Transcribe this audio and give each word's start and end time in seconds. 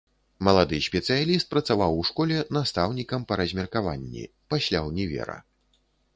Малады 0.45 0.77
спецыяліст 0.85 1.49
працаваў 1.53 1.91
у 1.99 2.05
школе 2.11 2.39
настаўнікам 2.57 3.29
па 3.33 3.39
размеркаванні, 3.43 4.23
пасля 4.57 4.85
ўнівера. 4.89 5.37